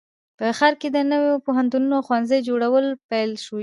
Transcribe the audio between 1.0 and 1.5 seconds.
نوو